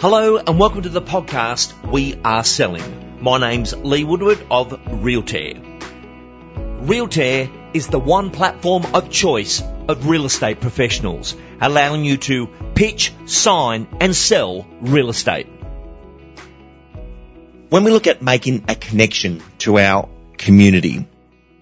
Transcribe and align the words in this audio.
Hello 0.00 0.36
and 0.36 0.60
welcome 0.60 0.82
to 0.82 0.88
the 0.88 1.02
podcast 1.02 1.90
We 1.90 2.20
Are 2.24 2.44
Selling. 2.44 3.20
My 3.20 3.36
name's 3.36 3.74
Lee 3.74 4.04
Woodward 4.04 4.38
of 4.48 4.70
Realtair. 4.70 5.60
Realtair 6.86 7.50
is 7.74 7.88
the 7.88 7.98
one 7.98 8.30
platform 8.30 8.84
of 8.94 9.10
choice 9.10 9.60
of 9.88 10.08
real 10.08 10.24
estate 10.24 10.60
professionals, 10.60 11.34
allowing 11.60 12.04
you 12.04 12.16
to 12.16 12.46
pitch, 12.76 13.12
sign 13.26 13.88
and 14.00 14.14
sell 14.14 14.68
real 14.80 15.08
estate. 15.08 15.48
When 17.68 17.82
we 17.82 17.90
look 17.90 18.06
at 18.06 18.22
making 18.22 18.66
a 18.68 18.76
connection 18.76 19.42
to 19.58 19.80
our 19.80 20.08
community, 20.36 21.08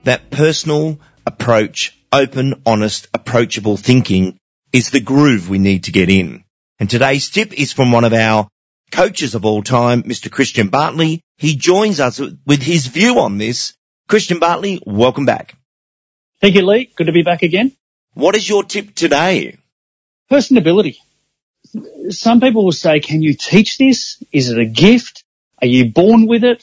that 0.04 0.30
personal 0.30 1.00
approach, 1.24 1.98
open, 2.12 2.60
honest, 2.66 3.08
approachable 3.14 3.78
thinking 3.78 4.38
is 4.74 4.90
the 4.90 5.00
groove 5.00 5.48
we 5.48 5.58
need 5.58 5.84
to 5.84 5.90
get 5.90 6.10
in. 6.10 6.44
And 6.78 6.90
today's 6.90 7.30
tip 7.30 7.58
is 7.58 7.72
from 7.72 7.90
one 7.90 8.04
of 8.04 8.12
our 8.12 8.48
coaches 8.90 9.34
of 9.34 9.46
all 9.46 9.62
time, 9.62 10.02
Mr. 10.02 10.30
Christian 10.30 10.68
Bartley. 10.68 11.22
He 11.38 11.56
joins 11.56 12.00
us 12.00 12.20
with 12.46 12.62
his 12.62 12.86
view 12.86 13.20
on 13.20 13.38
this. 13.38 13.72
Christian 14.08 14.38
Bartley, 14.38 14.82
welcome 14.84 15.24
back. 15.24 15.56
Thank 16.42 16.54
you, 16.54 16.66
Lee. 16.66 16.92
Good 16.94 17.06
to 17.06 17.12
be 17.12 17.22
back 17.22 17.42
again. 17.42 17.72
What 18.12 18.36
is 18.36 18.46
your 18.46 18.62
tip 18.62 18.94
today? 18.94 19.56
Personability. 20.30 20.98
Some 22.10 22.40
people 22.40 22.64
will 22.64 22.72
say, 22.72 23.00
can 23.00 23.22
you 23.22 23.32
teach 23.32 23.78
this? 23.78 24.22
Is 24.30 24.50
it 24.50 24.58
a 24.58 24.66
gift? 24.66 25.24
Are 25.62 25.66
you 25.66 25.90
born 25.90 26.26
with 26.26 26.44
it? 26.44 26.62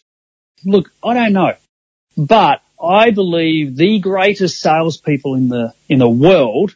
Look, 0.63 0.91
I 1.03 1.15
don't 1.15 1.33
know, 1.33 1.55
but 2.15 2.61
I 2.81 3.09
believe 3.09 3.75
the 3.75 3.99
greatest 3.99 4.59
salespeople 4.59 5.33
in 5.35 5.49
the, 5.49 5.73
in 5.89 5.97
the 5.97 6.09
world 6.09 6.75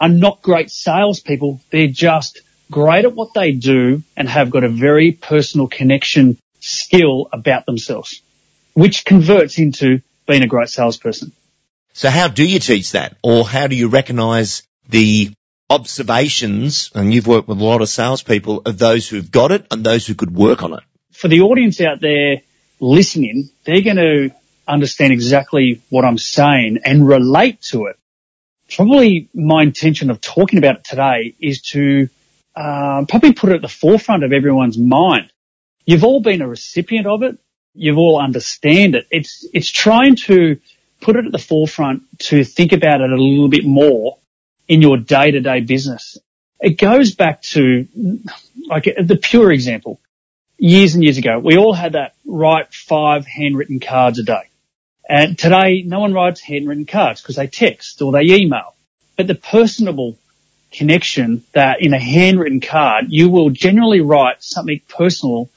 are 0.00 0.08
not 0.08 0.42
great 0.42 0.70
salespeople. 0.70 1.60
They're 1.70 1.86
just 1.86 2.40
great 2.70 3.04
at 3.04 3.14
what 3.14 3.34
they 3.34 3.52
do 3.52 4.02
and 4.16 4.28
have 4.28 4.50
got 4.50 4.64
a 4.64 4.68
very 4.68 5.12
personal 5.12 5.68
connection 5.68 6.38
skill 6.60 7.28
about 7.32 7.66
themselves, 7.66 8.22
which 8.74 9.04
converts 9.04 9.58
into 9.58 10.00
being 10.26 10.42
a 10.42 10.46
great 10.46 10.68
salesperson. 10.68 11.32
So 11.92 12.08
how 12.08 12.28
do 12.28 12.46
you 12.46 12.60
teach 12.60 12.92
that? 12.92 13.16
Or 13.22 13.46
how 13.46 13.66
do 13.66 13.76
you 13.76 13.88
recognize 13.88 14.62
the 14.88 15.32
observations, 15.68 16.90
and 16.94 17.12
you've 17.12 17.26
worked 17.26 17.48
with 17.48 17.60
a 17.60 17.64
lot 17.64 17.82
of 17.82 17.88
salespeople, 17.88 18.62
of 18.66 18.78
those 18.78 19.08
who've 19.08 19.30
got 19.30 19.52
it 19.52 19.66
and 19.70 19.84
those 19.84 20.06
who 20.06 20.14
could 20.14 20.34
work 20.34 20.62
on 20.62 20.72
it? 20.72 20.80
For 21.12 21.28
the 21.28 21.42
audience 21.42 21.80
out 21.80 22.00
there 22.00 22.42
listening, 22.80 23.50
they're 23.64 23.82
going 23.82 23.96
to 23.96 24.30
understand 24.66 25.12
exactly 25.12 25.80
what 25.90 26.04
I'm 26.04 26.18
saying 26.18 26.78
and 26.84 27.06
relate 27.06 27.60
to 27.62 27.86
it 27.86 27.99
probably 28.74 29.28
my 29.34 29.62
intention 29.62 30.10
of 30.10 30.20
talking 30.20 30.58
about 30.58 30.76
it 30.76 30.84
today 30.84 31.34
is 31.40 31.62
to 31.62 32.08
uh, 32.54 33.04
probably 33.08 33.32
put 33.32 33.50
it 33.50 33.56
at 33.56 33.62
the 33.62 33.68
forefront 33.68 34.24
of 34.24 34.32
everyone's 34.32 34.78
mind. 34.78 35.32
You've 35.86 36.04
all 36.04 36.20
been 36.20 36.42
a 36.42 36.48
recipient 36.48 37.06
of 37.06 37.22
it. 37.22 37.38
You've 37.74 37.98
all 37.98 38.20
understand 38.20 38.94
it. 38.94 39.06
It's 39.10 39.46
it's 39.52 39.70
trying 39.70 40.16
to 40.16 40.60
put 41.00 41.16
it 41.16 41.24
at 41.24 41.32
the 41.32 41.38
forefront 41.38 42.02
to 42.18 42.44
think 42.44 42.72
about 42.72 43.00
it 43.00 43.10
a 43.10 43.16
little 43.16 43.48
bit 43.48 43.64
more 43.64 44.18
in 44.68 44.82
your 44.82 44.96
day 44.96 45.30
to 45.30 45.40
day 45.40 45.60
business. 45.60 46.18
It 46.60 46.78
goes 46.78 47.14
back 47.14 47.42
to 47.42 47.88
like 48.66 48.84
the 48.84 49.18
pure 49.20 49.52
example. 49.52 50.00
Years 50.58 50.94
and 50.94 51.02
years 51.02 51.16
ago, 51.16 51.38
we 51.38 51.56
all 51.56 51.72
had 51.72 51.94
that 51.94 52.14
write 52.26 52.74
five 52.74 53.24
handwritten 53.26 53.80
cards 53.80 54.18
a 54.18 54.22
day. 54.22 54.49
And 55.08 55.38
today, 55.38 55.82
no 55.82 56.00
one 56.00 56.12
writes 56.12 56.40
handwritten 56.40 56.86
cards 56.86 57.20
because 57.20 57.36
they 57.36 57.46
text 57.46 58.00
or 58.00 58.12
they 58.12 58.22
email. 58.22 58.74
But 59.16 59.26
the 59.26 59.34
personable 59.34 60.16
connection 60.72 61.44
that 61.52 61.82
in 61.82 61.92
a 61.92 61.98
handwritten 61.98 62.60
card, 62.60 63.06
you 63.08 63.28
will 63.28 63.50
generally 63.50 64.00
write 64.00 64.42
something 64.42 64.80
personal 64.88 65.50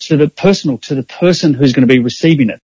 to 0.00 0.16
the 0.16 0.28
personal 0.28 0.78
to 0.78 0.94
the 0.94 1.02
person 1.02 1.54
who's 1.54 1.72
going 1.72 1.86
to 1.86 1.92
be 1.92 1.98
receiving 1.98 2.50
it. 2.50 2.60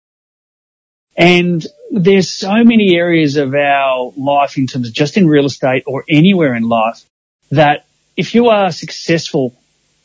And 1.16 1.64
there's 1.90 2.30
so 2.30 2.64
many 2.64 2.96
areas 2.96 3.36
of 3.36 3.54
our 3.54 4.12
life 4.16 4.56
in 4.56 4.66
terms 4.66 4.88
of 4.88 4.94
just 4.94 5.16
in 5.16 5.28
real 5.28 5.44
estate 5.44 5.84
or 5.86 6.04
anywhere 6.08 6.54
in 6.54 6.62
life 6.62 7.04
that 7.50 7.86
if 8.16 8.34
you 8.34 8.48
are 8.48 8.70
successful 8.72 9.54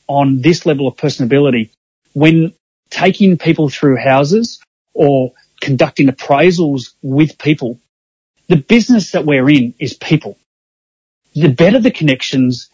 on 0.07 0.41
this 0.41 0.65
level 0.65 0.87
of 0.87 0.95
personability, 0.97 1.69
when 2.13 2.53
taking 2.89 3.37
people 3.37 3.69
through 3.69 3.97
houses 3.97 4.59
or 4.93 5.33
conducting 5.59 6.07
appraisals 6.07 6.93
with 7.01 7.37
people. 7.37 7.79
The 8.47 8.57
business 8.57 9.11
that 9.11 9.25
we're 9.25 9.49
in 9.49 9.73
is 9.79 9.93
people. 9.93 10.37
The 11.33 11.49
better 11.49 11.79
the 11.79 11.91
connections, 11.91 12.69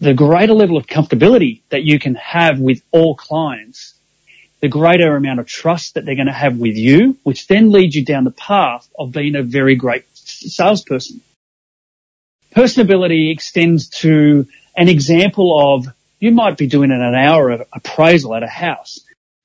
the 0.00 0.14
greater 0.14 0.54
level 0.54 0.76
of 0.76 0.86
comfortability 0.86 1.62
that 1.70 1.82
you 1.82 1.98
can 1.98 2.14
have 2.14 2.58
with 2.60 2.82
all 2.92 3.14
clients, 3.14 3.94
the 4.60 4.68
greater 4.68 5.16
amount 5.16 5.40
of 5.40 5.46
trust 5.46 5.94
that 5.94 6.04
they're 6.04 6.14
going 6.14 6.26
to 6.26 6.32
have 6.32 6.56
with 6.56 6.76
you, 6.76 7.16
which 7.22 7.46
then 7.46 7.70
leads 7.70 7.94
you 7.94 8.04
down 8.04 8.24
the 8.24 8.30
path 8.30 8.88
of 8.98 9.12
being 9.12 9.34
a 9.34 9.42
very 9.42 9.74
great 9.74 10.04
salesperson. 10.14 11.20
Personability 12.54 13.30
extends 13.32 13.88
to 13.88 14.46
an 14.76 14.88
example 14.88 15.76
of 15.76 15.86
you 16.20 16.32
might 16.32 16.56
be 16.56 16.66
doing 16.66 16.90
an 16.90 17.14
hour 17.14 17.50
of 17.50 17.62
appraisal 17.72 18.34
at 18.34 18.42
a 18.42 18.48
house 18.48 19.00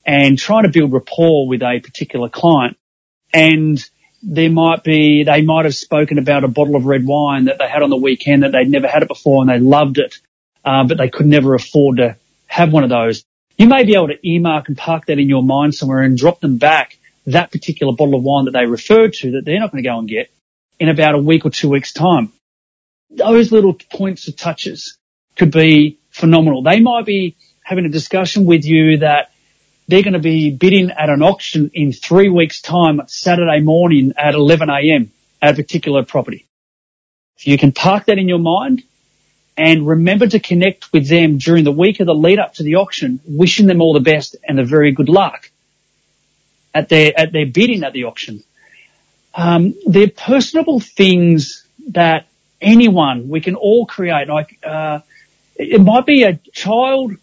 and 0.06 0.38
trying 0.38 0.64
to 0.64 0.70
build 0.70 0.92
rapport 0.92 1.48
with 1.48 1.62
a 1.62 1.80
particular 1.80 2.30
client. 2.30 2.78
And 3.34 3.84
there 4.22 4.50
might 4.50 4.84
be, 4.84 5.24
they 5.24 5.42
might 5.42 5.66
have 5.66 5.76
spoken 5.76 6.18
about 6.18 6.44
a 6.44 6.48
bottle 6.48 6.76
of 6.76 6.86
red 6.86 7.06
wine 7.06 7.46
that 7.46 7.58
they 7.58 7.68
had 7.68 7.82
on 7.82 7.90
the 7.90 7.98
weekend 7.98 8.44
that 8.44 8.52
they'd 8.52 8.70
never 8.70 8.88
had 8.88 9.04
it 9.04 9.08
before 9.08 9.42
and 9.42 9.50
they 9.50 9.60
loved 9.60 9.98
it, 9.98 10.20
uh, 10.64 10.86
but 10.86 10.98
they 10.98 11.10
could 11.10 11.26
never 11.26 11.56
afford 11.56 11.98
to 11.98 12.16
have 12.48 12.72
one 12.72 12.84
of 12.84 12.90
those. 12.90 13.24
You 13.58 13.68
may 13.68 13.84
be 13.84 13.96
able 13.96 14.08
to 14.08 14.28
earmark 14.28 14.68
and 14.68 14.78
park 14.78 15.08
that 15.08 15.20
in 15.20 15.30
your 15.30 15.44
mind 15.44 15.76
somewhere 15.76 16.02
and 16.02 16.18
drop 16.18 16.40
them 16.40 16.58
back 16.58 16.98
that 17.28 17.52
particular 17.52 17.94
bottle 17.94 18.16
of 18.16 18.24
wine 18.24 18.46
that 18.46 18.52
they 18.52 18.66
referred 18.66 19.14
to 19.14 19.32
that 19.32 19.46
they're 19.46 19.60
not 19.60 19.72
going 19.72 19.84
to 19.84 19.90
go 19.90 19.98
and 19.98 20.08
get 20.08 20.32
in 20.80 20.90
about 20.90 21.16
a 21.16 21.20
week 21.20 21.46
or 21.46 21.50
two 21.50 21.70
weeks 21.70 21.94
time. 21.94 22.32
Those 23.10 23.52
little 23.52 23.74
points 23.74 24.28
of 24.28 24.36
touches 24.36 24.98
could 25.38 25.52
be 25.52 26.00
phenomenal. 26.10 26.64
They 26.64 26.80
might 26.80 27.06
be 27.06 27.36
having 27.64 27.86
a 27.86 27.90
discussion 27.90 28.46
with 28.46 28.66
you 28.66 28.98
that 28.98 29.32
they're 29.88 30.04
going 30.04 30.14
to 30.14 30.20
be 30.20 30.52
bidding 30.52 30.92
at 30.92 31.10
an 31.10 31.22
auction 31.22 31.72
in 31.74 31.92
three 31.92 32.30
weeks 32.30 32.62
time, 32.62 33.02
Saturday 33.08 33.60
morning 33.60 34.14
at 34.18 34.34
11 34.34 34.70
a.m. 34.70 35.12
at 35.42 35.54
a 35.54 35.56
particular 35.56 36.04
property. 36.04 36.46
So 37.38 37.52
you 37.52 37.58
can 37.58 37.72
park 37.72 38.06
that 38.06 38.18
in 38.18 38.30
your 38.30 38.40
mind 38.40 38.84
and 39.58 39.86
remember 39.86 40.28
to 40.28 40.40
connect 40.40 40.92
with 40.94 41.08
them 41.08 41.38
during 41.38 41.64
the 41.64 41.72
week 41.72 42.00
of 42.00 42.08
the 42.08 42.14
lead 42.14 42.40
up 42.40 42.56
to 42.56 42.64
the 42.64 42.76
auction, 42.76 43.20
wishing 43.26 43.68
them 43.68 43.82
all 43.82 43.94
the 43.94 44.00
best 44.00 44.36
and 44.48 44.60
a 44.60 44.64
very 44.64 44.92
good 44.92 45.10
luck 45.10 45.50
at 46.74 46.90
their, 46.90 47.12
at 47.18 47.32
their 47.32 47.46
bidding 47.46 47.84
at 47.84 47.94
the 47.94 48.06
auction. 48.06 48.44
Um, 49.36 49.76
they're 49.86 50.10
personable 50.10 50.80
things 50.80 51.66
that 51.90 52.28
anyone, 52.62 53.30
we 53.30 53.42
can 53.42 53.56
all 53.56 53.86
create. 53.86 54.28
Like, 54.28 54.58
uh, 54.64 55.00
it 55.56 55.82
might 55.82 56.06
be 56.06 56.24
a 56.24 56.40
child 56.54 57.14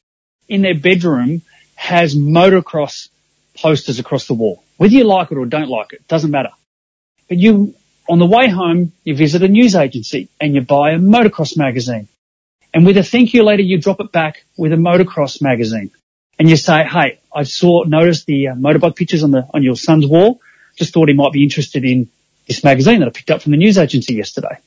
in 0.48 0.62
their 0.62 0.74
bedroom 0.74 1.42
has 1.80 2.14
motocross 2.14 3.08
posters 3.56 3.98
across 3.98 4.26
the 4.26 4.34
wall. 4.34 4.62
Whether 4.76 4.92
you 4.92 5.04
like 5.04 5.32
it 5.32 5.38
or 5.38 5.46
don't 5.46 5.70
like 5.70 5.94
it, 5.94 6.06
doesn't 6.08 6.30
matter. 6.30 6.50
But 7.26 7.38
you, 7.38 7.74
on 8.06 8.18
the 8.18 8.26
way 8.26 8.50
home, 8.50 8.92
you 9.02 9.16
visit 9.16 9.42
a 9.42 9.48
news 9.48 9.74
agency 9.74 10.28
and 10.38 10.54
you 10.54 10.60
buy 10.60 10.90
a 10.90 10.98
motocross 10.98 11.56
magazine. 11.56 12.06
And 12.74 12.84
with 12.84 12.98
a 12.98 13.02
thank 13.02 13.32
you 13.32 13.44
later, 13.44 13.62
you 13.62 13.80
drop 13.80 13.98
it 14.00 14.12
back 14.12 14.44
with 14.58 14.74
a 14.74 14.76
motocross 14.76 15.40
magazine. 15.40 15.90
And 16.38 16.50
you 16.50 16.56
say, 16.56 16.84
hey, 16.84 17.18
I 17.34 17.44
saw, 17.44 17.84
noticed 17.84 18.26
the 18.26 18.48
uh, 18.48 18.54
motorbike 18.56 18.94
pictures 18.94 19.24
on 19.24 19.30
the, 19.30 19.48
on 19.54 19.62
your 19.62 19.76
son's 19.76 20.06
wall. 20.06 20.42
Just 20.76 20.92
thought 20.92 21.08
he 21.08 21.14
might 21.14 21.32
be 21.32 21.42
interested 21.42 21.86
in 21.86 22.10
this 22.46 22.62
magazine 22.62 23.00
that 23.00 23.08
I 23.08 23.10
picked 23.10 23.30
up 23.30 23.40
from 23.40 23.52
the 23.52 23.58
news 23.58 23.78
agency 23.78 24.16
yesterday. 24.16 24.58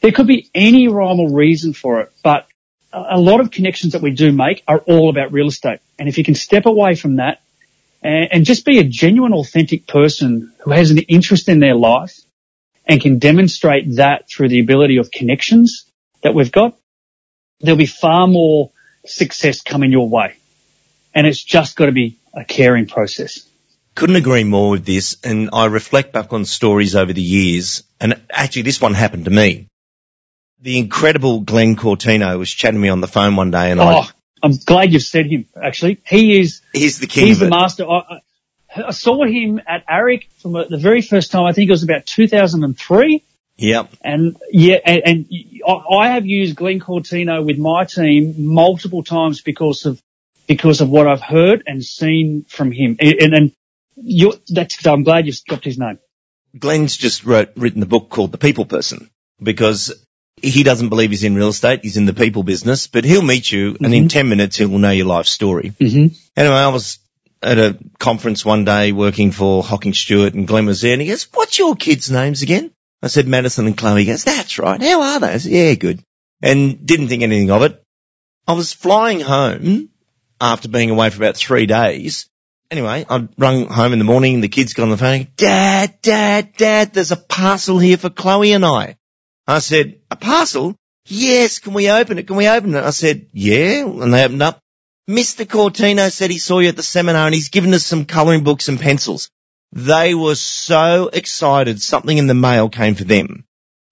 There 0.00 0.12
could 0.12 0.28
be 0.28 0.48
any 0.54 0.86
rhyme 0.86 1.18
or 1.18 1.32
reason 1.32 1.72
for 1.72 2.02
it, 2.02 2.12
but 2.22 2.46
a 2.92 3.18
lot 3.18 3.40
of 3.40 3.50
connections 3.50 3.92
that 3.92 4.02
we 4.02 4.10
do 4.10 4.32
make 4.32 4.62
are 4.66 4.78
all 4.78 5.10
about 5.10 5.32
real 5.32 5.48
estate. 5.48 5.80
And 5.98 6.08
if 6.08 6.18
you 6.18 6.24
can 6.24 6.34
step 6.34 6.66
away 6.66 6.94
from 6.94 7.16
that 7.16 7.40
and, 8.02 8.28
and, 8.32 8.44
just 8.44 8.64
be 8.64 8.78
a 8.78 8.84
genuine, 8.84 9.32
authentic 9.32 9.86
person 9.86 10.52
who 10.60 10.70
has 10.72 10.90
an 10.90 10.98
interest 10.98 11.48
in 11.48 11.60
their 11.60 11.74
life 11.74 12.18
and 12.86 13.00
can 13.00 13.18
demonstrate 13.18 13.96
that 13.96 14.28
through 14.28 14.48
the 14.48 14.60
ability 14.60 14.96
of 14.96 15.10
connections 15.10 15.84
that 16.22 16.34
we've 16.34 16.50
got, 16.50 16.76
there'll 17.60 17.78
be 17.78 17.86
far 17.86 18.26
more 18.26 18.70
success 19.06 19.62
coming 19.62 19.92
your 19.92 20.08
way. 20.08 20.34
And 21.14 21.26
it's 21.26 21.42
just 21.42 21.76
got 21.76 21.86
to 21.86 21.92
be 21.92 22.16
a 22.34 22.44
caring 22.44 22.86
process. 22.86 23.46
Couldn't 23.94 24.16
agree 24.16 24.44
more 24.44 24.70
with 24.70 24.86
this. 24.86 25.16
And 25.22 25.50
I 25.52 25.66
reflect 25.66 26.12
back 26.12 26.32
on 26.32 26.44
stories 26.44 26.96
over 26.96 27.12
the 27.12 27.22
years. 27.22 27.82
And 28.00 28.20
actually 28.30 28.62
this 28.62 28.80
one 28.80 28.94
happened 28.94 29.26
to 29.26 29.30
me 29.30 29.68
the 30.60 30.78
incredible 30.78 31.40
Glenn 31.40 31.76
Cortino 31.76 32.38
was 32.38 32.50
chatting 32.50 32.78
to 32.78 32.82
me 32.82 32.88
on 32.88 33.00
the 33.00 33.08
phone 33.08 33.36
one 33.36 33.50
day, 33.50 33.70
and 33.70 33.80
oh, 33.80 33.84
I. 33.84 34.08
I'm 34.42 34.56
glad 34.56 34.92
you've 34.92 35.02
said 35.02 35.26
him. 35.26 35.46
Actually, 35.60 36.00
he 36.06 36.40
is. 36.40 36.62
He's 36.72 36.98
the 36.98 37.06
king. 37.06 37.26
He's 37.26 37.38
the 37.38 37.50
master. 37.50 37.86
I, 37.86 38.20
I, 38.74 38.90
saw 38.90 39.24
him 39.24 39.60
at 39.66 39.86
AREC 39.86 40.28
from 40.38 40.52
the 40.52 40.78
very 40.78 41.02
first 41.02 41.30
time. 41.30 41.44
I 41.44 41.52
think 41.52 41.68
it 41.68 41.72
was 41.72 41.82
about 41.82 42.06
2003. 42.06 43.22
Yep. 43.58 43.90
And 44.02 44.38
yeah, 44.50 44.78
and, 44.82 45.02
and 45.04 45.26
I 45.90 46.08
have 46.12 46.24
used 46.24 46.56
Glenn 46.56 46.80
Cortino 46.80 47.44
with 47.44 47.58
my 47.58 47.84
team 47.84 48.46
multiple 48.46 49.02
times 49.02 49.42
because 49.42 49.84
of 49.84 50.00
because 50.46 50.80
of 50.80 50.88
what 50.88 51.06
I've 51.06 51.20
heard 51.20 51.64
and 51.66 51.84
seen 51.84 52.44
from 52.48 52.72
him. 52.72 52.96
And, 52.98 53.34
and 53.34 53.52
you 53.96 54.32
that's 54.48 54.86
I'm 54.86 55.02
glad 55.02 55.26
you've 55.26 55.44
dropped 55.46 55.64
his 55.64 55.78
name. 55.78 55.98
Glenn's 56.58 56.96
just 56.96 57.24
wrote 57.24 57.50
written 57.56 57.80
the 57.80 57.86
book 57.86 58.08
called 58.08 58.32
The 58.32 58.38
People 58.38 58.64
Person 58.64 59.10
because 59.42 59.92
he 60.42 60.62
doesn't 60.62 60.88
believe 60.88 61.10
he's 61.10 61.24
in 61.24 61.34
real 61.34 61.48
estate. 61.48 61.80
He's 61.82 61.96
in 61.96 62.06
the 62.06 62.14
people 62.14 62.42
business, 62.42 62.86
but 62.86 63.04
he'll 63.04 63.22
meet 63.22 63.50
you 63.50 63.74
mm-hmm. 63.74 63.84
and 63.84 63.94
in 63.94 64.02
mm-hmm. 64.04 64.08
10 64.08 64.28
minutes 64.28 64.56
he'll 64.56 64.68
know 64.78 64.90
your 64.90 65.06
life 65.06 65.26
story. 65.26 65.70
Mm-hmm. 65.70 66.14
Anyway, 66.36 66.54
I 66.54 66.68
was 66.68 66.98
at 67.42 67.58
a 67.58 67.78
conference 67.98 68.44
one 68.44 68.64
day 68.64 68.92
working 68.92 69.32
for 69.32 69.62
Hocking 69.62 69.94
Stuart 69.94 70.34
and 70.34 70.46
Glenn 70.46 70.66
was 70.66 70.80
there 70.80 70.92
and 70.92 71.02
he 71.02 71.08
goes, 71.08 71.24
what's 71.32 71.58
your 71.58 71.74
kids' 71.74 72.10
names 72.10 72.42
again? 72.42 72.70
I 73.02 73.06
said 73.06 73.26
Madison 73.26 73.66
and 73.66 73.76
Chloe. 73.76 74.00
He 74.00 74.10
goes, 74.10 74.24
that's 74.24 74.58
right. 74.58 74.80
How 74.80 75.02
are 75.02 75.20
they? 75.20 75.38
Said, 75.38 75.52
yeah, 75.52 75.74
good. 75.74 76.04
And 76.42 76.86
didn't 76.86 77.08
think 77.08 77.22
anything 77.22 77.50
of 77.50 77.62
it. 77.62 77.82
I 78.46 78.52
was 78.52 78.72
flying 78.72 79.20
home 79.20 79.90
after 80.40 80.68
being 80.68 80.90
away 80.90 81.10
for 81.10 81.16
about 81.16 81.36
three 81.36 81.66
days. 81.66 82.28
Anyway, 82.70 83.04
I 83.08 83.28
rung 83.36 83.66
home 83.66 83.92
in 83.92 83.98
the 83.98 84.04
morning. 84.04 84.40
The 84.40 84.48
kids 84.48 84.74
got 84.74 84.84
on 84.84 84.90
the 84.90 84.96
phone. 84.96 85.26
Dad, 85.36 85.98
dad, 86.02 86.52
dad, 86.56 86.92
there's 86.92 87.10
a 87.10 87.16
parcel 87.16 87.78
here 87.78 87.96
for 87.96 88.10
Chloe 88.10 88.52
and 88.52 88.64
I. 88.64 88.96
I 89.50 89.58
said, 89.58 90.00
a 90.10 90.16
parcel? 90.16 90.76
Yes, 91.06 91.58
can 91.58 91.72
we 91.72 91.90
open 91.90 92.18
it? 92.18 92.26
Can 92.26 92.36
we 92.36 92.48
open 92.48 92.74
it? 92.74 92.84
I 92.84 92.90
said, 92.90 93.26
yeah. 93.32 93.84
And 93.84 94.14
they 94.14 94.24
opened 94.24 94.42
up. 94.42 94.60
Mr. 95.08 95.44
Cortino 95.44 96.10
said 96.10 96.30
he 96.30 96.38
saw 96.38 96.60
you 96.60 96.68
at 96.68 96.76
the 96.76 96.82
seminar 96.82 97.26
and 97.26 97.34
he's 97.34 97.48
given 97.48 97.74
us 97.74 97.84
some 97.84 98.04
colouring 98.04 98.44
books 98.44 98.68
and 98.68 98.78
pencils. 98.78 99.28
They 99.72 100.14
were 100.14 100.36
so 100.36 101.08
excited 101.12 101.82
something 101.82 102.16
in 102.16 102.26
the 102.26 102.34
mail 102.34 102.68
came 102.68 102.94
for 102.94 103.04
them. 103.04 103.44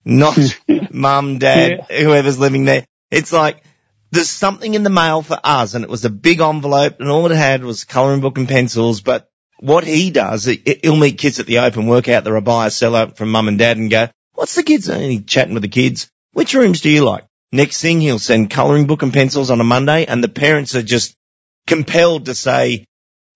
Not 0.05 0.39
mum, 0.91 1.39
dad, 1.39 1.87
yeah. 1.91 2.03
whoever's 2.03 2.39
living 2.39 2.65
there. 2.65 2.87
It's 3.11 3.33
like, 3.33 3.63
there's 4.11 4.31
something 4.31 4.75
in 4.75 4.85
the 4.85 4.91
mail 4.91 5.23
for 5.23 5.39
us 5.43 5.75
and 5.75 5.85
it 5.85 5.91
was 5.91 6.05
a 6.05 6.11
big 6.11 6.41
envelope 6.41 7.01
and 7.01 7.11
all 7.11 7.27
it 7.27 7.35
had 7.35 7.65
was 7.65 7.85
colouring 7.85 8.21
book 8.21 8.39
and 8.39 8.49
pencils, 8.49 9.01
but 9.01 9.29
what 9.61 9.85
he 9.85 10.11
does, 10.11 10.45
he'll 10.45 10.97
meet 10.97 11.19
kids 11.19 11.41
at 11.41 11.47
the 11.47 11.59
open, 11.59 11.89
work 11.89 12.09
out 12.09 12.23
they're 12.23 12.37
a 12.37 12.43
buyer 12.43 12.71
seller 12.71 13.09
from 13.09 13.31
mum 13.31 13.49
and 13.49 13.59
dad 13.59 13.77
and 13.77 13.91
go, 13.91 14.09
what's 14.39 14.55
the 14.55 14.63
kids? 14.63 14.89
And 14.89 15.03
he's 15.03 15.25
chatting 15.25 15.55
with 15.55 15.65
the 15.65 15.69
kids. 15.69 16.09
Which 16.33 16.55
rooms 16.55 16.81
do 16.81 16.91
you 16.91 17.05
like? 17.05 17.25
Next 17.51 17.81
thing 17.81 18.01
he'll 18.01 18.21
send 18.21 18.51
colouring 18.51 18.87
book 18.87 19.03
and 19.03 19.13
pencils 19.13 19.51
on 19.51 19.61
a 19.61 19.65
Monday 19.65 20.07
and 20.07 20.23
the 20.23 20.29
parents 20.29 20.77
are 20.77 20.83
just 20.83 21.17
compelled 21.67 22.27
to 22.27 22.35
say, 22.37 22.85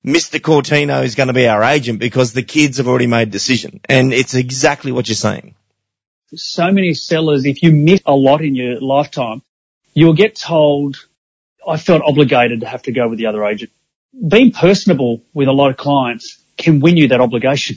Mr. 0.06 0.38
Cortino 0.38 1.02
is 1.02 1.16
going 1.16 1.26
to 1.26 1.32
be 1.32 1.49
our 1.49 1.64
agent 1.64 1.99
because 1.99 2.32
the 2.32 2.44
kids 2.44 2.78
have 2.78 2.87
already 2.87 3.08
made 3.08 3.28
a 3.28 3.31
decision. 3.32 3.81
And 3.88 4.12
it's 4.12 4.34
exactly 4.34 4.93
what 4.93 5.08
you're 5.08 5.16
saying. 5.16 5.56
So 6.34 6.70
many 6.70 6.94
sellers, 6.94 7.46
if 7.46 7.64
you 7.64 7.72
miss 7.72 8.00
a 8.06 8.14
lot 8.14 8.40
in 8.40 8.55
your 8.55 8.81
lifetime, 8.81 9.43
you'll 9.94 10.14
get 10.14 10.37
told, 10.37 11.05
I 11.66 11.78
felt 11.78 12.02
obligated 12.02 12.60
to 12.60 12.66
have 12.66 12.82
to 12.82 12.93
go 12.93 13.08
with 13.08 13.19
the 13.19 13.26
other 13.26 13.44
agent. 13.44 13.72
Being 14.28 14.52
personable 14.52 15.22
with 15.34 15.48
a 15.48 15.52
lot 15.52 15.70
of 15.70 15.76
clients 15.76 16.40
can 16.56 16.78
win 16.78 16.96
you 16.96 17.08
that 17.08 17.20
obligation. 17.20 17.76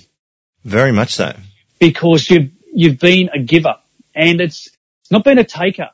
Very 0.64 0.92
much 0.92 1.16
so. 1.16 1.36
Because 1.80 2.30
you've, 2.30 2.52
you've 2.76 3.00
been 3.00 3.30
a 3.34 3.40
giver 3.40 3.78
and 4.14 4.42
it's 4.42 4.70
not 5.10 5.24
been 5.24 5.40
a 5.40 5.44
taker. 5.44 5.90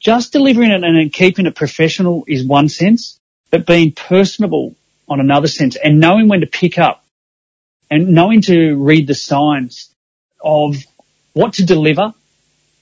Just 0.00 0.32
delivering 0.32 0.70
it 0.70 0.84
and 0.84 1.12
keeping 1.12 1.46
it 1.46 1.54
professional 1.54 2.24
is 2.26 2.44
one 2.44 2.68
sense, 2.68 3.18
but 3.50 3.66
being 3.66 3.92
personable 3.92 4.74
on 5.08 5.20
another 5.20 5.48
sense 5.48 5.76
and 5.76 6.00
knowing 6.00 6.28
when 6.28 6.40
to 6.40 6.46
pick 6.46 6.78
up 6.78 7.04
and 7.90 8.08
knowing 8.08 8.42
to 8.42 8.74
read 8.76 9.06
the 9.06 9.14
signs 9.14 9.90
of 10.42 10.76
what 11.32 11.54
to 11.54 11.64
deliver. 11.64 12.12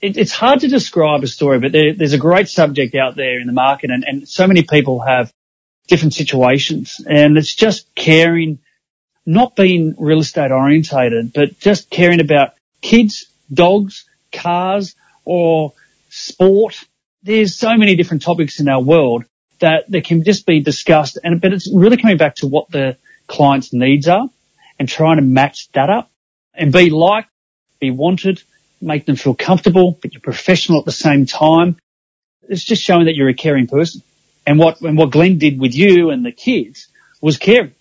It, 0.01 0.17
it's 0.17 0.33
hard 0.33 0.61
to 0.61 0.69
describe 0.69 1.23
a 1.23 1.29
story, 1.29 1.61
but 1.61 1.73
there, 1.73 1.93
there's 1.93 2.13
a 2.13 2.19
great 2.19 2.49
subject 2.49 2.95
out 2.95 3.15
there 3.15 3.39
in 3.41 3.47
the 3.47 3.53
market 3.53 3.91
and, 3.91 4.05
and 4.05 4.29
so 4.29 4.47
many 4.47 4.63
people 4.63 5.01
have 5.01 5.33
different 5.89 6.15
situations 6.15 7.05
and 7.07 7.37
it's 7.37 7.55
just 7.55 7.95
caring, 7.95 8.59
not 9.27 9.55
being 9.55 9.95
real 9.99 10.21
estate 10.21 10.51
orientated, 10.51 11.33
but 11.33 11.59
just 11.59 11.91
caring 11.91 12.21
about 12.21 12.55
kids, 12.81 13.27
dogs, 13.53 14.05
cars 14.33 14.95
or 15.25 15.73
sport. 16.11 16.85
There's 17.23 17.55
so 17.55 17.77
many 17.77 17.97
different 17.97 18.23
topics 18.23 18.61
in 18.61 18.69
our 18.69 18.81
world 18.81 19.25
that 19.61 19.89
they 19.89 20.01
can 20.01 20.25
just 20.25 20.45
be 20.45 20.61
discussed 20.61 21.19
and, 21.23 21.41
but 21.41 21.53
it's 21.53 21.71
really 21.73 21.97
coming 21.97 22.17
back 22.17 22.37
to 22.37 22.49
what 22.49 22.71
the 22.71 22.97
client's 23.29 23.73
needs 23.73 24.09
are 24.09 24.29
and 24.79 24.89
trying 24.89 25.17
to 25.17 25.23
match 25.23 25.71
that 25.73 25.89
up 25.89 26.11
and 26.55 26.73
be 26.73 26.91
liked, 26.91 27.29
be 27.81 27.91
wanted, 27.91 28.43
make 28.81 29.07
them 29.07 29.17
feel 29.17 29.35
comfortable, 29.35 29.99
but 30.03 30.13
you're 30.13 30.21
professional 30.21 30.81
at 30.81 30.85
the 30.85 30.93
same 30.93 31.27
time. 31.27 31.77
It's 32.49 32.65
just 32.65 32.83
showing 32.83 33.07
that 33.07 33.15
you're 33.15 33.29
a 33.29 33.35
caring 33.35 33.69
person. 33.69 34.03
And 34.45 34.59
what, 34.59 34.81
and 34.81 34.99
what 34.99 35.11
Glenn 35.11 35.39
did 35.39 35.61
with 35.61 35.75
you 35.75 36.11
and 36.11 36.27
the 36.27 36.33
kids 36.33 36.89
was 37.21 37.39
caring 37.39 37.75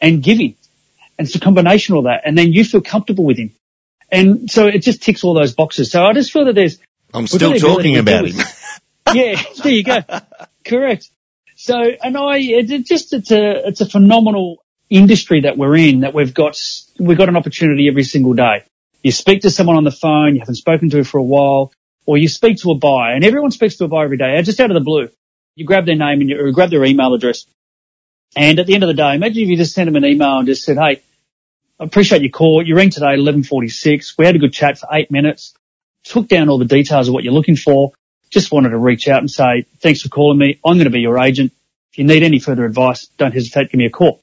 and 0.00 0.22
giving. 0.22 0.54
And 1.18 1.26
it's 1.26 1.34
a 1.34 1.40
combination 1.40 1.94
of 1.94 1.96
all 1.96 2.02
that. 2.02 2.22
And 2.26 2.36
then 2.36 2.52
you 2.52 2.64
feel 2.64 2.82
comfortable 2.82 3.24
with 3.24 3.38
him. 3.38 3.52
And 4.10 4.50
so 4.50 4.66
it 4.66 4.80
just 4.80 5.02
ticks 5.02 5.24
all 5.24 5.34
those 5.34 5.54
boxes. 5.54 5.90
So 5.90 6.04
I 6.04 6.12
just 6.12 6.32
feel 6.32 6.44
that 6.46 6.54
there's. 6.54 6.78
I'm 7.12 7.26
still 7.26 7.56
talking 7.58 7.96
about 7.96 8.26
him. 8.26 8.36
yeah, 9.12 9.40
there 9.62 9.72
you 9.72 9.84
go. 9.84 10.00
Correct. 10.64 11.10
So, 11.56 11.76
and 11.76 12.16
I, 12.16 12.38
it 12.38 12.84
just, 12.84 13.12
it's 13.12 13.30
a, 13.30 13.68
it's 13.68 13.80
a 13.80 13.86
phenomenal 13.86 14.64
industry 14.90 15.42
that 15.42 15.56
we're 15.56 15.76
in 15.76 16.00
that 16.00 16.12
we've 16.12 16.34
got, 16.34 16.60
we've 16.98 17.16
got 17.16 17.28
an 17.28 17.36
opportunity 17.36 17.88
every 17.88 18.02
single 18.02 18.34
day. 18.34 18.64
You 19.02 19.12
speak 19.12 19.42
to 19.42 19.50
someone 19.50 19.76
on 19.76 19.84
the 19.84 19.92
phone, 19.92 20.34
you 20.34 20.40
haven't 20.40 20.56
spoken 20.56 20.90
to 20.90 21.04
for 21.04 21.18
a 21.18 21.22
while, 21.22 21.72
or 22.06 22.18
you 22.18 22.28
speak 22.28 22.58
to 22.58 22.70
a 22.70 22.74
buyer, 22.74 23.14
and 23.14 23.24
everyone 23.24 23.50
speaks 23.50 23.76
to 23.76 23.84
a 23.84 23.88
buyer 23.88 24.04
every 24.04 24.16
day, 24.16 24.40
just 24.42 24.60
out 24.60 24.70
of 24.70 24.74
the 24.74 24.80
blue. 24.80 25.08
You 25.54 25.64
grab 25.64 25.86
their 25.86 25.96
name 25.96 26.20
and 26.20 26.28
you, 26.28 26.40
or 26.40 26.50
grab 26.50 26.70
their 26.70 26.84
email 26.84 27.14
address. 27.14 27.46
And 28.36 28.58
at 28.58 28.66
the 28.66 28.74
end 28.74 28.82
of 28.82 28.88
the 28.88 28.94
day, 28.94 29.14
imagine 29.14 29.42
if 29.44 29.48
you 29.48 29.56
just 29.56 29.74
sent 29.74 29.86
them 29.86 29.96
an 29.96 30.04
email 30.04 30.38
and 30.38 30.46
just 30.46 30.64
said, 30.64 30.76
Hey, 30.76 31.02
appreciate 31.78 32.22
your 32.22 32.30
call. 32.30 32.66
You 32.66 32.76
rang 32.76 32.90
today 32.90 33.06
1146. 33.06 34.16
We 34.18 34.26
had 34.26 34.36
a 34.36 34.38
good 34.38 34.52
chat 34.52 34.78
for 34.78 34.88
eight 34.92 35.10
minutes. 35.10 35.54
Took 36.04 36.28
down 36.28 36.48
all 36.48 36.58
the 36.58 36.64
details 36.64 37.08
of 37.08 37.14
what 37.14 37.24
you're 37.24 37.32
looking 37.32 37.56
for 37.56 37.92
just 38.34 38.52
wanted 38.52 38.70
to 38.70 38.78
reach 38.78 39.08
out 39.08 39.20
and 39.20 39.30
say, 39.30 39.64
thanks 39.78 40.02
for 40.02 40.08
calling 40.08 40.36
me. 40.36 40.58
I'm 40.64 40.74
going 40.74 40.84
to 40.84 40.90
be 40.90 41.00
your 41.00 41.18
agent. 41.18 41.52
If 41.92 41.98
you 41.98 42.04
need 42.04 42.24
any 42.24 42.40
further 42.40 42.64
advice, 42.64 43.06
don't 43.16 43.32
hesitate 43.32 43.62
to 43.62 43.68
give 43.68 43.78
me 43.78 43.86
a 43.86 43.90
call. 43.90 44.20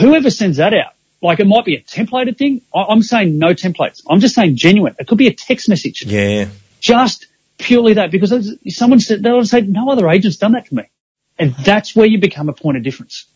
Whoever 0.00 0.30
sends 0.30 0.56
that 0.56 0.74
out, 0.74 0.94
like 1.22 1.38
it 1.38 1.46
might 1.46 1.64
be 1.64 1.76
a 1.76 1.80
templated 1.80 2.36
thing. 2.36 2.62
I'm 2.74 3.02
saying 3.02 3.38
no 3.38 3.54
templates. 3.54 4.02
I'm 4.10 4.18
just 4.18 4.34
saying 4.34 4.56
genuine. 4.56 4.96
It 4.98 5.06
could 5.06 5.18
be 5.18 5.28
a 5.28 5.32
text 5.32 5.68
message. 5.68 6.04
Yeah. 6.04 6.48
Just 6.80 7.28
purely 7.58 7.94
that 7.94 8.10
because 8.10 8.58
someone 8.68 8.98
said, 8.98 9.22
they'll 9.22 9.44
say, 9.44 9.60
no 9.60 9.90
other 9.90 10.08
agent's 10.08 10.38
done 10.38 10.52
that 10.52 10.66
for 10.66 10.74
me. 10.74 10.90
And 11.38 11.54
that's 11.54 11.94
where 11.94 12.06
you 12.06 12.18
become 12.18 12.48
a 12.48 12.52
point 12.52 12.76
of 12.76 12.82
difference. 12.82 13.26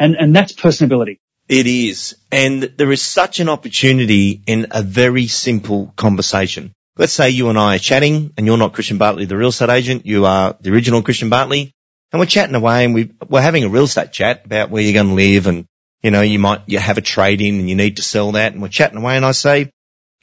And, 0.00 0.16
and 0.16 0.34
that's 0.34 0.52
personability. 0.52 1.18
It 1.48 1.66
is. 1.66 2.16
And 2.30 2.62
there 2.62 2.92
is 2.92 3.02
such 3.02 3.40
an 3.40 3.48
opportunity 3.48 4.42
in 4.46 4.68
a 4.70 4.82
very 4.82 5.26
simple 5.26 5.92
conversation 5.96 6.72
let's 6.96 7.12
say 7.12 7.30
you 7.30 7.48
and 7.48 7.58
I 7.58 7.76
are 7.76 7.80
chatting 7.80 8.32
and 8.36 8.46
you're 8.46 8.58
not 8.58 8.74
Christian 8.74 8.98
Bartley, 8.98 9.24
the 9.24 9.36
real 9.36 9.48
estate 9.48 9.70
agent. 9.70 10.06
You 10.06 10.26
are 10.26 10.56
the 10.60 10.70
original 10.70 11.02
Christian 11.02 11.30
Bartley 11.30 11.72
and 12.12 12.20
we're 12.20 12.26
chatting 12.26 12.54
away 12.54 12.84
and 12.84 12.94
we, 12.94 13.10
we're 13.28 13.42
having 13.42 13.64
a 13.64 13.68
real 13.68 13.84
estate 13.84 14.12
chat 14.12 14.44
about 14.44 14.70
where 14.70 14.82
you're 14.82 14.92
going 14.92 15.08
to 15.08 15.14
live 15.14 15.46
and, 15.46 15.66
you 16.02 16.10
know, 16.10 16.20
you 16.20 16.38
might, 16.38 16.62
you 16.66 16.78
have 16.78 16.98
a 16.98 17.02
trade 17.02 17.40
in 17.40 17.58
and 17.58 17.68
you 17.68 17.76
need 17.76 17.96
to 17.96 18.02
sell 18.02 18.32
that 18.32 18.52
and 18.52 18.62
we're 18.62 18.68
chatting 18.68 18.98
away 18.98 19.16
and 19.16 19.24
I 19.24 19.32
say, 19.32 19.70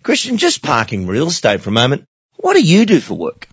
Christian, 0.04 0.38
just 0.38 0.62
parking 0.62 1.08
real 1.08 1.28
estate 1.28 1.62
for 1.62 1.70
a 1.70 1.74
moment. 1.74 2.06
What 2.38 2.54
do 2.54 2.62
you 2.62 2.86
do 2.86 3.00
for 3.00 3.16
work? 3.16 3.48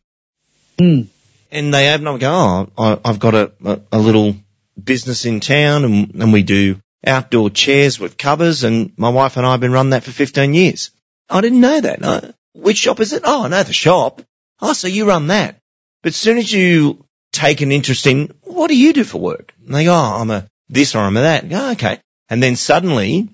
Mm. 0.78 1.08
And 1.50 1.75
they 1.75 1.92
open 1.92 2.06
up 2.06 2.12
and 2.12 2.20
go, 2.20 2.30
oh, 2.78 3.00
I, 3.04 3.08
have 3.08 3.18
got 3.18 3.35
a, 3.35 3.52
a, 3.64 3.80
a, 3.92 3.99
little 3.99 4.37
business 4.82 5.25
in 5.25 5.40
town 5.40 5.85
and, 5.85 6.14
and 6.14 6.32
we 6.32 6.42
do 6.42 6.78
outdoor 7.05 7.50
chairs 7.50 7.99
with 7.99 8.19
covers 8.19 8.65
and 8.65 8.93
my 8.97 9.09
wife 9.09 9.37
and 9.37 9.47
I 9.47 9.53
have 9.53 9.61
been 9.61 9.73
running 9.73 9.91
that 9.91 10.05
for 10.05 10.12
15 10.12 10.55
years. 10.55 10.91
I 11.29 11.41
didn't 11.41 11.61
know 11.61 11.81
that. 11.81 12.05
I, 12.05 12.33
which 12.55 12.79
shop 12.79 13.00
is 13.00 13.12
it? 13.12 13.23
Oh, 13.25 13.45
I 13.45 13.49
know 13.49 13.62
the 13.62 13.73
shop. 13.73 14.23
Oh, 14.61 14.73
so 14.73 14.88
you 14.88 15.07
run 15.07 15.29
that. 15.29 15.59
But 16.03 16.09
as 16.09 16.17
soon 16.17 16.38
as 16.38 16.53
you 16.53 17.05
take 17.33 17.61
an 17.61 17.73
interest 17.73 18.07
in, 18.07 18.33
what 18.43 18.69
do 18.69 18.76
you 18.76 18.93
do 18.93 19.05
for 19.05 19.21
work? 19.21 19.53
And 19.65 19.75
they 19.75 19.85
go, 19.85 19.95
oh, 19.95 20.21
I'm 20.21 20.31
a 20.31 20.49
this 20.69 20.95
or 20.95 21.00
I'm 21.00 21.17
a 21.17 21.21
that. 21.21 21.49
Go, 21.49 21.71
okay. 21.73 22.00
And 22.29 22.43
then 22.43 22.57
suddenly 22.57 23.29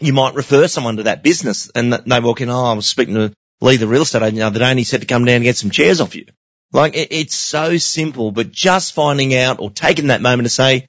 you 0.00 0.12
might 0.12 0.34
refer 0.34 0.68
someone 0.68 0.96
to 0.96 1.04
that 1.04 1.22
business 1.22 1.70
and 1.74 1.92
they 1.92 2.20
walk 2.20 2.40
in, 2.40 2.50
oh, 2.50 2.64
I 2.64 2.72
was 2.72 2.86
speaking 2.86 3.14
to 3.14 3.32
Lee, 3.60 3.76
the 3.76 3.86
real 3.86 4.02
estate 4.02 4.22
agent 4.22 4.36
the 4.36 4.42
other 4.42 4.58
day 4.58 4.66
and 4.66 4.78
he 4.78 4.84
said 4.84 5.00
to 5.00 5.06
come 5.06 5.24
down 5.24 5.36
and 5.36 5.44
get 5.44 5.56
some 5.56 5.70
chairs 5.70 6.00
off 6.00 6.16
you. 6.16 6.26
Like 6.72 6.96
it, 6.96 7.08
it's 7.10 7.34
so 7.34 7.76
simple, 7.78 8.30
but 8.30 8.52
just 8.52 8.94
finding 8.94 9.34
out 9.34 9.60
or 9.60 9.70
taking 9.70 10.08
that 10.08 10.22
moment 10.22 10.46
to 10.46 10.50
say, 10.50 10.86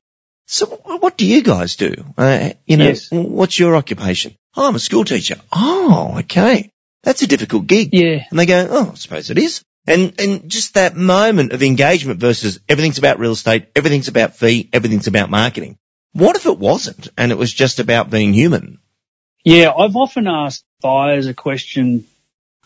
so 0.52 0.66
what 0.66 1.18
do 1.18 1.26
you 1.26 1.44
guys 1.44 1.78
do? 1.78 1.94
Uh, 2.18 2.52
you 2.66 2.76
know, 2.76 2.90
yes. 2.90 3.10
what's 3.10 3.58
your 3.58 3.76
occupation? 3.76 4.36
Oh, 4.56 4.68
I'm 4.68 4.76
a 4.76 4.80
school 4.80 5.06
teacher. 5.06 5.36
Oh, 5.52 6.18
okay. 6.20 6.70
That's 7.04 7.22
a 7.22 7.28
difficult 7.28 7.68
gig. 7.68 7.90
Yeah. 7.94 8.26
And 8.30 8.38
they 8.38 8.46
go, 8.46 8.68
oh, 8.70 8.90
I 8.92 8.96
suppose 8.96 9.30
it 9.30 9.38
is. 9.38 9.64
And, 9.88 10.20
and 10.20 10.50
just 10.50 10.74
that 10.74 10.98
moment 10.98 11.54
of 11.54 11.64
engagement 11.64 12.20
versus 12.20 12.60
everything's 12.68 12.98
about 12.98 13.18
real 13.18 13.32
estate, 13.32 13.68
everything's 13.78 14.10
about 14.10 14.36
fee, 14.36 14.70
everything's 14.74 15.08
about 15.08 15.30
marketing. 15.30 15.78
What 16.12 16.36
if 16.36 16.46
it 16.46 16.60
wasn't 16.60 17.08
and 17.18 17.32
it 17.32 17.38
was 17.38 17.54
just 17.54 17.80
about 17.80 18.10
being 18.10 18.34
human? 18.34 18.80
Yeah, 19.46 19.72
I've 19.72 19.96
often 19.96 20.28
asked 20.28 20.66
buyers 20.82 21.28
a 21.28 21.34
question 21.34 22.06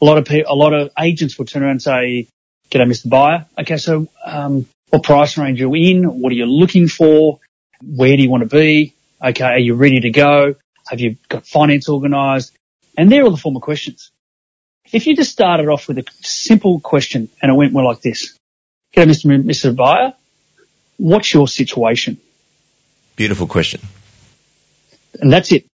a 0.01 0.05
lot 0.05 0.17
of 0.17 0.25
people, 0.25 0.51
a 0.51 0.55
lot 0.55 0.73
of 0.73 0.91
agents 0.99 1.37
will 1.37 1.45
turn 1.45 1.61
around 1.61 1.71
and 1.71 1.81
say, 1.81 2.27
"G'day, 2.71 2.87
Mr. 2.87 3.09
Buyer. 3.09 3.45
Okay, 3.57 3.77
so 3.77 4.07
um, 4.25 4.67
what 4.89 5.03
price 5.03 5.37
range 5.37 5.61
are 5.61 5.67
you 5.67 5.73
in? 5.75 6.19
What 6.19 6.31
are 6.31 6.35
you 6.35 6.47
looking 6.47 6.87
for? 6.87 7.39
Where 7.81 8.15
do 8.15 8.23
you 8.23 8.29
want 8.29 8.43
to 8.43 8.49
be? 8.49 8.93
Okay, 9.23 9.43
are 9.43 9.59
you 9.59 9.75
ready 9.75 9.99
to 10.01 10.11
go? 10.11 10.55
Have 10.87 10.99
you 10.99 11.17
got 11.29 11.47
finance 11.47 11.89
organized? 11.89 12.55
And 12.97 13.11
they're 13.11 13.23
all 13.23 13.31
the 13.31 13.37
formal 13.37 13.61
questions. 13.61 14.11
If 14.91 15.07
you 15.07 15.15
just 15.15 15.31
started 15.31 15.67
off 15.67 15.87
with 15.87 15.97
a 15.97 16.05
simple 16.21 16.79
question 16.79 17.29
and 17.41 17.51
it 17.51 17.55
went 17.55 17.73
more 17.73 17.83
like 17.83 18.01
this, 18.01 18.37
"G'day, 18.95 19.05
Mr. 19.05 19.43
Mr. 19.43 19.75
Buyer. 19.75 20.13
What's 20.97 21.33
your 21.33 21.47
situation?" 21.47 22.17
Beautiful 23.15 23.47
question. 23.47 23.81
And 25.19 25.31
that's 25.31 25.51
it. 25.51 25.65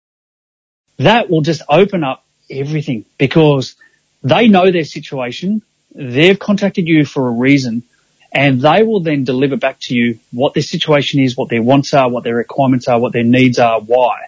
That 0.99 1.31
will 1.31 1.41
just 1.41 1.63
open 1.69 2.05
up 2.05 2.25
everything 2.51 3.05
because 3.19 3.75
they 4.23 4.49
know 4.49 4.71
their 4.71 4.85
situation. 4.85 5.63
They've 5.95 6.39
contacted 6.39 6.87
you 6.87 7.05
for 7.05 7.27
a 7.27 7.31
reason 7.31 7.83
and 8.33 8.61
they 8.61 8.83
will 8.83 9.01
then 9.01 9.25
deliver 9.25 9.57
back 9.57 9.79
to 9.83 9.95
you 9.95 10.19
what 10.31 10.55
their 10.55 10.63
situation 10.63 11.21
is, 11.21 11.37
what 11.37 11.49
their 11.49 11.63
wants 11.63 11.95
are, 11.95 12.09
what 12.09 12.25
their 12.25 12.37
requirements 12.37 12.87
are, 12.89 13.01
what 13.01 13.13
their 13.13 13.25
needs 13.25 13.59
are, 13.59 13.81
why. 13.81 14.27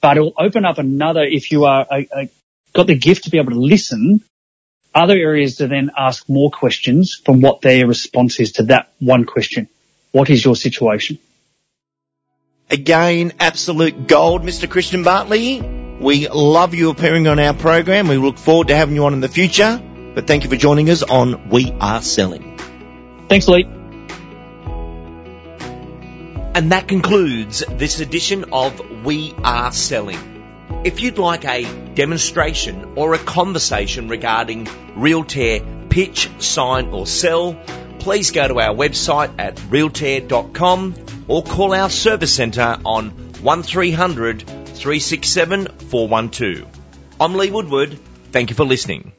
But 0.00 0.16
it 0.16 0.20
will 0.20 0.34
open 0.38 0.64
up 0.64 0.78
another, 0.78 1.22
if 1.24 1.52
you 1.52 1.64
are 1.64 1.86
a, 1.90 2.08
a, 2.12 2.30
got 2.72 2.86
the 2.86 2.96
gift 2.96 3.24
to 3.24 3.30
be 3.30 3.38
able 3.38 3.52
to 3.52 3.60
listen, 3.60 4.22
other 4.94 5.14
areas 5.14 5.56
to 5.56 5.68
then 5.68 5.90
ask 5.96 6.28
more 6.28 6.50
questions 6.50 7.14
from 7.14 7.40
what 7.40 7.60
their 7.60 7.86
response 7.86 8.40
is 8.40 8.52
to 8.52 8.64
that 8.64 8.92
one 8.98 9.24
question. 9.24 9.68
What 10.12 10.30
is 10.30 10.44
your 10.44 10.56
situation? 10.56 11.18
Again, 12.70 13.32
absolute 13.38 14.08
gold, 14.08 14.42
Mr. 14.42 14.68
Christian 14.68 15.04
Bartley. 15.04 15.60
We 16.00 16.28
love 16.28 16.74
you 16.74 16.90
appearing 16.90 17.28
on 17.28 17.38
our 17.38 17.54
program. 17.54 18.08
We 18.08 18.16
look 18.16 18.38
forward 18.38 18.68
to 18.68 18.76
having 18.76 18.96
you 18.96 19.04
on 19.04 19.12
in 19.12 19.20
the 19.20 19.28
future. 19.28 19.80
But 20.14 20.26
thank 20.26 20.44
you 20.44 20.50
for 20.50 20.56
joining 20.56 20.90
us 20.90 21.02
on 21.02 21.48
We 21.50 21.72
Are 21.80 22.02
Selling. 22.02 22.55
Thanks, 23.28 23.48
Lee. 23.48 23.64
And 26.54 26.72
that 26.72 26.88
concludes 26.88 27.62
this 27.68 28.00
edition 28.00 28.46
of 28.52 29.04
We 29.04 29.34
Are 29.44 29.72
Selling. 29.72 30.18
If 30.84 31.00
you'd 31.02 31.18
like 31.18 31.44
a 31.44 31.64
demonstration 31.94 32.92
or 32.96 33.14
a 33.14 33.18
conversation 33.18 34.08
regarding 34.08 34.64
Realtair 34.64 35.90
pitch, 35.90 36.30
sign 36.38 36.88
or 36.88 37.06
sell, 37.06 37.60
please 37.98 38.30
go 38.30 38.46
to 38.48 38.60
our 38.60 38.74
website 38.74 39.34
at 39.38 39.56
realtair.com 39.56 40.94
or 41.28 41.42
call 41.42 41.74
our 41.74 41.90
service 41.90 42.32
centre 42.32 42.78
on 42.84 43.10
1300 43.42 44.42
367 44.46 45.66
412. 45.66 46.68
I'm 47.20 47.34
Lee 47.34 47.50
Woodward. 47.50 47.98
Thank 48.30 48.50
you 48.50 48.56
for 48.56 48.64
listening. 48.64 49.12